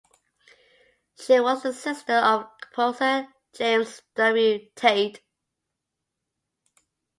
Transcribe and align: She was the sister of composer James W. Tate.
She 1.19 1.39
was 1.39 1.61
the 1.61 1.73
sister 1.73 2.13
of 2.13 2.49
composer 2.71 3.27
James 3.53 4.01
W. 4.15 4.67
Tate. 4.75 5.21